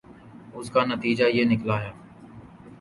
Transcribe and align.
اس 0.53 0.69
کا 0.71 0.85
نتیجہ 0.85 1.25
یہ 1.27 1.45
نکلا 1.45 1.81
ہے 1.81 1.91